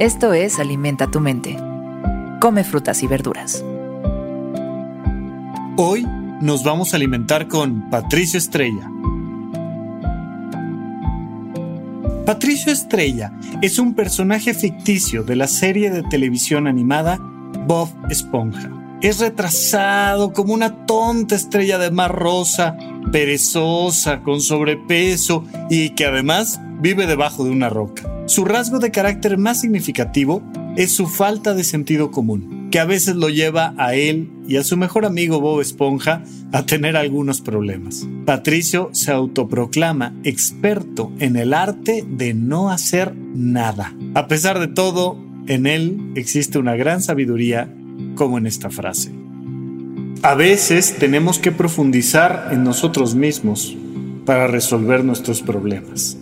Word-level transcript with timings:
Esto 0.00 0.32
es 0.32 0.58
Alimenta 0.58 1.08
tu 1.08 1.20
mente. 1.20 1.56
Come 2.40 2.64
frutas 2.64 3.04
y 3.04 3.06
verduras. 3.06 3.64
Hoy 5.76 6.04
nos 6.40 6.64
vamos 6.64 6.92
a 6.92 6.96
alimentar 6.96 7.46
con 7.46 7.88
Patricio 7.90 8.36
Estrella. 8.36 8.90
Patricio 12.26 12.72
Estrella 12.72 13.38
es 13.62 13.78
un 13.78 13.94
personaje 13.94 14.52
ficticio 14.52 15.22
de 15.22 15.36
la 15.36 15.46
serie 15.46 15.92
de 15.92 16.02
televisión 16.02 16.66
animada 16.66 17.20
Bob 17.64 17.88
Esponja. 18.10 18.72
Es 19.00 19.20
retrasado 19.20 20.32
como 20.32 20.54
una 20.54 20.86
tonta 20.86 21.36
estrella 21.36 21.78
de 21.78 21.92
mar 21.92 22.12
rosa, 22.12 22.76
perezosa, 23.12 24.22
con 24.22 24.40
sobrepeso 24.40 25.44
y 25.70 25.90
que 25.90 26.06
además 26.06 26.60
vive 26.80 27.06
debajo 27.06 27.44
de 27.44 27.50
una 27.50 27.68
roca. 27.68 28.13
Su 28.26 28.46
rasgo 28.46 28.78
de 28.78 28.90
carácter 28.90 29.36
más 29.36 29.60
significativo 29.60 30.42
es 30.76 30.92
su 30.92 31.06
falta 31.08 31.52
de 31.52 31.62
sentido 31.62 32.10
común, 32.10 32.68
que 32.70 32.80
a 32.80 32.86
veces 32.86 33.16
lo 33.16 33.28
lleva 33.28 33.74
a 33.76 33.94
él 33.94 34.30
y 34.48 34.56
a 34.56 34.64
su 34.64 34.78
mejor 34.78 35.04
amigo 35.04 35.40
Bob 35.40 35.60
Esponja 35.60 36.24
a 36.50 36.64
tener 36.64 36.96
algunos 36.96 37.42
problemas. 37.42 38.08
Patricio 38.24 38.88
se 38.92 39.12
autoproclama 39.12 40.14
experto 40.24 41.12
en 41.18 41.36
el 41.36 41.52
arte 41.52 42.02
de 42.08 42.32
no 42.32 42.70
hacer 42.70 43.14
nada. 43.14 43.94
A 44.14 44.26
pesar 44.26 44.58
de 44.58 44.68
todo, 44.68 45.18
en 45.46 45.66
él 45.66 46.12
existe 46.14 46.58
una 46.58 46.76
gran 46.76 47.02
sabiduría 47.02 47.74
como 48.14 48.38
en 48.38 48.46
esta 48.46 48.70
frase. 48.70 49.12
A 50.22 50.34
veces 50.34 50.96
tenemos 50.98 51.38
que 51.38 51.52
profundizar 51.52 52.48
en 52.52 52.64
nosotros 52.64 53.14
mismos 53.14 53.76
para 54.24 54.46
resolver 54.46 55.04
nuestros 55.04 55.42
problemas. 55.42 56.16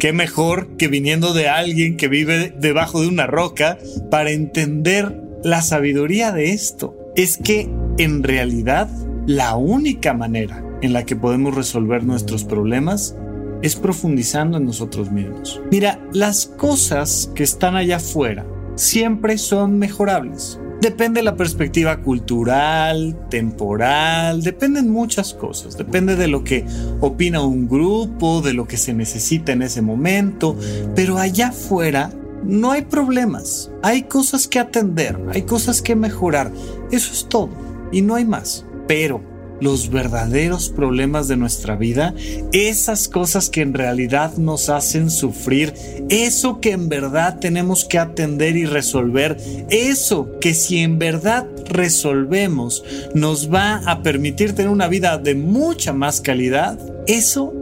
Qué 0.00 0.14
mejor 0.14 0.76
que 0.78 0.88
viniendo 0.88 1.34
de 1.34 1.48
alguien 1.48 1.98
que 1.98 2.08
vive 2.08 2.52
debajo 2.58 3.02
de 3.02 3.08
una 3.08 3.26
roca 3.26 3.78
para 4.10 4.30
entender 4.30 5.22
la 5.44 5.60
sabiduría 5.60 6.32
de 6.32 6.52
esto. 6.52 6.96
Es 7.14 7.36
que 7.36 7.68
en 7.98 8.22
realidad 8.22 8.88
la 9.26 9.56
única 9.56 10.14
manera 10.14 10.64
en 10.80 10.94
la 10.94 11.04
que 11.04 11.16
podemos 11.16 11.54
resolver 11.54 12.02
nuestros 12.02 12.44
problemas 12.44 13.14
es 13.60 13.76
profundizando 13.76 14.56
en 14.56 14.64
nosotros 14.64 15.12
mismos. 15.12 15.60
Mira, 15.70 16.00
las 16.14 16.46
cosas 16.46 17.30
que 17.34 17.42
están 17.42 17.76
allá 17.76 17.96
afuera 17.96 18.46
siempre 18.76 19.36
son 19.36 19.78
mejorables. 19.78 20.58
Depende 20.80 21.20
de 21.20 21.24
la 21.24 21.36
perspectiva 21.36 22.00
cultural, 22.00 23.14
temporal, 23.28 24.42
dependen 24.42 24.90
muchas 24.90 25.34
cosas. 25.34 25.76
Depende 25.76 26.16
de 26.16 26.26
lo 26.26 26.42
que 26.42 26.64
opina 27.00 27.42
un 27.42 27.68
grupo, 27.68 28.40
de 28.40 28.54
lo 28.54 28.66
que 28.66 28.78
se 28.78 28.94
necesita 28.94 29.52
en 29.52 29.60
ese 29.60 29.82
momento. 29.82 30.56
Pero 30.94 31.18
allá 31.18 31.48
afuera 31.48 32.10
no 32.44 32.70
hay 32.70 32.82
problemas. 32.82 33.70
Hay 33.82 34.04
cosas 34.04 34.48
que 34.48 34.58
atender, 34.58 35.18
hay 35.32 35.42
cosas 35.42 35.82
que 35.82 35.94
mejorar. 35.94 36.50
Eso 36.90 37.12
es 37.12 37.26
todo. 37.28 37.50
Y 37.92 38.00
no 38.00 38.14
hay 38.14 38.24
más. 38.24 38.64
Pero 38.86 39.29
los 39.60 39.90
verdaderos 39.90 40.70
problemas 40.70 41.28
de 41.28 41.36
nuestra 41.36 41.76
vida, 41.76 42.14
esas 42.52 43.08
cosas 43.08 43.50
que 43.50 43.62
en 43.62 43.74
realidad 43.74 44.36
nos 44.36 44.68
hacen 44.68 45.10
sufrir, 45.10 45.74
eso 46.08 46.60
que 46.60 46.72
en 46.72 46.88
verdad 46.88 47.38
tenemos 47.38 47.84
que 47.84 47.98
atender 47.98 48.56
y 48.56 48.66
resolver, 48.66 49.36
eso 49.70 50.28
que 50.40 50.54
si 50.54 50.78
en 50.78 50.98
verdad 50.98 51.46
resolvemos 51.66 52.84
nos 53.14 53.52
va 53.52 53.82
a 53.86 54.02
permitir 54.02 54.54
tener 54.54 54.70
una 54.70 54.88
vida 54.88 55.18
de 55.18 55.34
mucha 55.34 55.92
más 55.92 56.20
calidad, 56.20 56.78
eso 57.06 57.52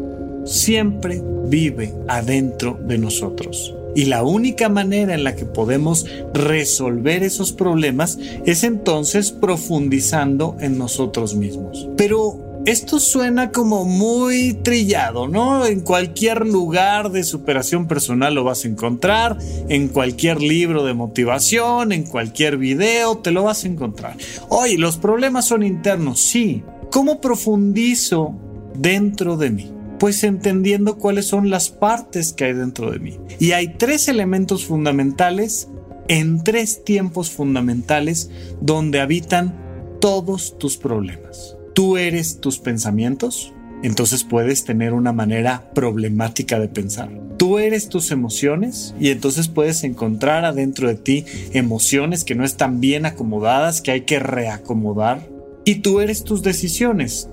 siempre 0.44 1.22
vive 1.46 1.94
adentro 2.08 2.78
de 2.82 2.98
nosotros. 2.98 3.74
Y 3.94 4.04
la 4.06 4.22
única 4.22 4.68
manera 4.68 5.14
en 5.14 5.24
la 5.24 5.34
que 5.34 5.44
podemos 5.44 6.06
resolver 6.34 7.22
esos 7.22 7.52
problemas 7.52 8.18
es 8.46 8.64
entonces 8.64 9.32
profundizando 9.32 10.56
en 10.60 10.78
nosotros 10.78 11.34
mismos. 11.34 11.88
Pero 11.96 12.48
esto 12.66 13.00
suena 13.00 13.50
como 13.50 13.86
muy 13.86 14.52
trillado, 14.52 15.26
¿no? 15.26 15.64
En 15.64 15.80
cualquier 15.80 16.46
lugar 16.46 17.10
de 17.10 17.24
superación 17.24 17.88
personal 17.88 18.34
lo 18.34 18.44
vas 18.44 18.64
a 18.64 18.68
encontrar, 18.68 19.38
en 19.68 19.88
cualquier 19.88 20.42
libro 20.42 20.84
de 20.84 20.92
motivación, 20.92 21.92
en 21.92 22.02
cualquier 22.02 22.58
video, 22.58 23.18
te 23.18 23.30
lo 23.30 23.44
vas 23.44 23.64
a 23.64 23.68
encontrar. 23.68 24.16
Oye, 24.50 24.76
los 24.76 24.98
problemas 24.98 25.46
son 25.46 25.62
internos, 25.62 26.20
sí. 26.20 26.62
¿Cómo 26.90 27.20
profundizo 27.22 28.34
dentro 28.74 29.38
de 29.38 29.50
mí? 29.50 29.77
Pues 29.98 30.22
entendiendo 30.24 30.96
cuáles 30.98 31.26
son 31.26 31.50
las 31.50 31.70
partes 31.70 32.32
que 32.32 32.44
hay 32.44 32.52
dentro 32.52 32.90
de 32.90 33.00
mí. 33.00 33.18
Y 33.38 33.52
hay 33.52 33.74
tres 33.76 34.08
elementos 34.08 34.64
fundamentales 34.64 35.68
en 36.08 36.42
tres 36.42 36.84
tiempos 36.84 37.30
fundamentales 37.30 38.30
donde 38.60 39.00
habitan 39.00 39.54
todos 40.00 40.58
tus 40.58 40.76
problemas. 40.76 41.56
Tú 41.74 41.96
eres 41.96 42.40
tus 42.40 42.58
pensamientos, 42.58 43.52
entonces 43.82 44.24
puedes 44.24 44.64
tener 44.64 44.94
una 44.94 45.12
manera 45.12 45.70
problemática 45.74 46.58
de 46.58 46.68
pensar. 46.68 47.10
Tú 47.36 47.58
eres 47.58 47.88
tus 47.88 48.10
emociones 48.10 48.94
y 48.98 49.10
entonces 49.10 49.46
puedes 49.46 49.84
encontrar 49.84 50.44
adentro 50.44 50.88
de 50.88 50.96
ti 50.96 51.24
emociones 51.52 52.24
que 52.24 52.34
no 52.34 52.44
están 52.44 52.80
bien 52.80 53.06
acomodadas, 53.06 53.80
que 53.80 53.92
hay 53.92 54.00
que 54.00 54.18
reacomodar. 54.18 55.28
Y 55.64 55.76
tú 55.76 56.00
eres 56.00 56.24
tus 56.24 56.42
decisiones, 56.42 57.28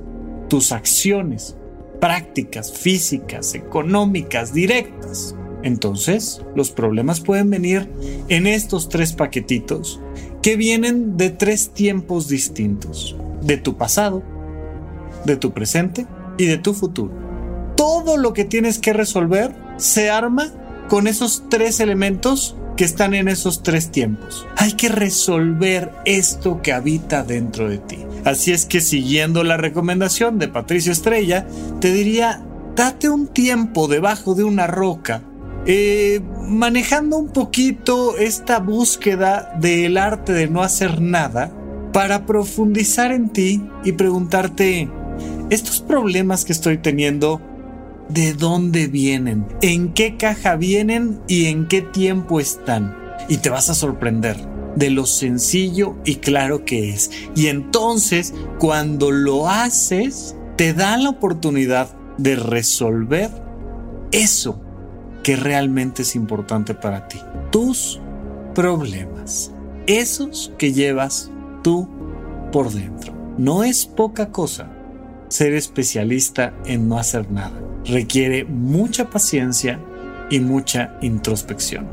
tus 0.47 0.71
acciones, 0.71 1.55
prácticas, 2.05 2.71
físicas, 2.71 3.55
económicas, 3.55 4.53
directas. 4.53 5.35
Entonces, 5.63 6.39
los 6.55 6.69
problemas 6.69 7.19
pueden 7.19 7.49
venir 7.49 7.89
en 8.27 8.45
estos 8.45 8.89
tres 8.89 9.13
paquetitos 9.13 9.99
que 10.43 10.55
vienen 10.55 11.17
de 11.17 11.31
tres 11.31 11.71
tiempos 11.71 12.27
distintos, 12.27 13.15
de 13.41 13.57
tu 13.57 13.75
pasado, 13.75 14.21
de 15.25 15.35
tu 15.35 15.51
presente 15.51 16.05
y 16.37 16.45
de 16.45 16.59
tu 16.59 16.75
futuro. 16.75 17.11
Todo 17.75 18.17
lo 18.17 18.33
que 18.33 18.45
tienes 18.45 18.77
que 18.77 18.93
resolver 18.93 19.55
se 19.77 20.11
arma 20.11 20.53
con 20.87 21.07
esos 21.07 21.45
tres 21.49 21.79
elementos 21.79 22.55
que 22.75 22.83
están 22.83 23.13
en 23.13 23.27
esos 23.27 23.63
tres 23.63 23.91
tiempos. 23.91 24.47
Hay 24.57 24.73
que 24.73 24.89
resolver 24.89 25.91
esto 26.05 26.61
que 26.61 26.73
habita 26.73 27.23
dentro 27.23 27.69
de 27.69 27.77
ti. 27.77 27.97
Así 28.23 28.51
es 28.51 28.65
que 28.65 28.81
siguiendo 28.81 29.43
la 29.43 29.57
recomendación 29.57 30.39
de 30.39 30.47
Patricio 30.47 30.91
Estrella, 30.91 31.45
te 31.79 31.93
diría, 31.93 32.43
date 32.75 33.09
un 33.09 33.27
tiempo 33.27 33.87
debajo 33.87 34.35
de 34.35 34.43
una 34.43 34.67
roca, 34.67 35.21
eh, 35.67 36.21
manejando 36.47 37.17
un 37.17 37.29
poquito 37.29 38.17
esta 38.17 38.59
búsqueda 38.59 39.55
del 39.59 39.97
arte 39.97 40.33
de 40.33 40.47
no 40.47 40.61
hacer 40.63 41.01
nada, 41.01 41.51
para 41.93 42.25
profundizar 42.25 43.11
en 43.11 43.29
ti 43.29 43.61
y 43.85 43.93
preguntarte, 43.93 44.89
estos 45.49 45.79
problemas 45.79 46.43
que 46.43 46.51
estoy 46.51 46.77
teniendo, 46.77 47.39
de 48.09 48.33
dónde 48.33 48.87
vienen, 48.87 49.47
en 49.61 49.93
qué 49.93 50.17
caja 50.17 50.55
vienen 50.55 51.21
y 51.27 51.45
en 51.45 51.67
qué 51.67 51.81
tiempo 51.81 52.39
están. 52.39 52.95
Y 53.27 53.37
te 53.37 53.49
vas 53.49 53.69
a 53.69 53.75
sorprender 53.75 54.37
de 54.75 54.89
lo 54.89 55.05
sencillo 55.05 55.95
y 56.05 56.15
claro 56.15 56.65
que 56.65 56.89
es. 56.89 57.09
Y 57.35 57.47
entonces, 57.47 58.33
cuando 58.59 59.11
lo 59.11 59.49
haces, 59.49 60.35
te 60.57 60.73
da 60.73 60.97
la 60.97 61.09
oportunidad 61.09 61.95
de 62.17 62.35
resolver 62.35 63.31
eso 64.11 64.61
que 65.23 65.35
realmente 65.35 66.03
es 66.03 66.15
importante 66.15 66.75
para 66.75 67.07
ti. 67.07 67.19
Tus 67.51 67.99
problemas. 68.53 69.51
Esos 69.87 70.51
que 70.57 70.73
llevas 70.73 71.31
tú 71.63 71.87
por 72.51 72.71
dentro. 72.71 73.13
No 73.37 73.63
es 73.63 73.85
poca 73.85 74.31
cosa 74.31 74.71
ser 75.27 75.53
especialista 75.53 76.53
en 76.65 76.87
no 76.87 76.97
hacer 76.97 77.31
nada 77.31 77.64
requiere 77.87 78.45
mucha 78.45 79.09
paciencia 79.09 79.79
y 80.29 80.39
mucha 80.39 80.97
introspección. 81.01 81.87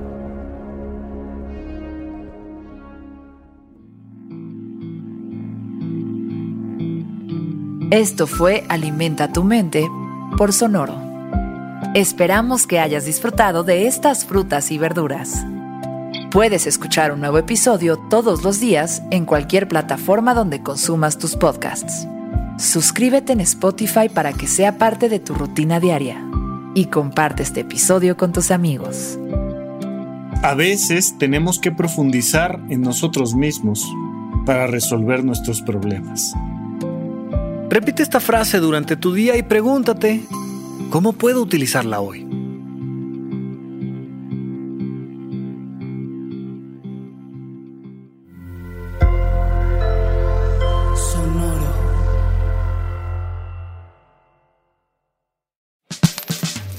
Esto 7.91 8.27
fue 8.27 8.65
Alimenta 8.71 9.33
tu 9.33 9.45
mente 9.45 9.87
por 10.39 10.55
Sonoro. 10.55 10.99
Esperamos 11.95 12.67
que 12.67 12.79
hayas 12.81 13.05
disfrutado 13.05 13.65
de 13.65 13.87
estas 13.87 14.25
frutas 14.25 14.71
y 14.71 14.79
verduras. 14.79 15.45
Puedes 16.31 16.67
escuchar 16.67 17.13
un 17.13 17.21
nuevo 17.21 17.37
episodio 17.37 17.99
todos 18.09 18.43
los 18.43 18.61
días 18.61 19.03
en 19.11 19.27
cualquier 19.27 19.69
plataforma 19.69 20.33
donde 20.33 20.63
consumas 20.63 21.19
tus 21.19 21.37
podcasts. 21.37 22.09
Suscríbete 22.63 23.33
en 23.33 23.41
Spotify 23.41 24.09
para 24.09 24.33
que 24.33 24.47
sea 24.47 24.79
parte 24.79 25.09
de 25.09 25.19
tu 25.19 25.35
rutina 25.35 25.81
diaria 25.81 26.25
y 26.77 26.85
comparte 26.85 27.43
este 27.43 27.63
episodio 27.63 28.17
con 28.17 28.33
tus 28.33 28.53
amigos. 28.53 29.19
A 30.45 30.55
veces 30.55 31.19
tenemos 31.19 31.59
que 31.59 31.73
profundizar 31.73 32.61
en 32.69 32.83
nosotros 32.83 33.35
mismos 33.35 33.85
para 34.47 34.69
resolver 34.69 35.25
nuestros 35.25 35.61
problemas. 35.61 36.35
Repite 37.69 38.05
esta 38.05 38.21
frase 38.21 38.59
durante 38.59 38.97
tu 38.97 39.13
día 39.13 39.37
y 39.37 39.43
pregúntate, 39.43 40.23
¿cómo 40.89 41.15
puedo 41.15 41.43
utilizarla 41.43 42.01
hoy? 42.01 42.22